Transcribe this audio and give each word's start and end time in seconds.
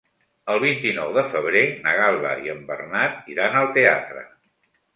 El 0.53 0.61
vint-i-nou 0.61 1.11
de 1.17 1.23
febrer 1.33 1.61
na 1.85 1.93
Gal·la 2.01 2.33
i 2.47 2.51
en 2.55 2.65
Bernat 2.73 3.31
iran 3.35 3.61
al 3.61 3.73
teatre. 3.79 4.29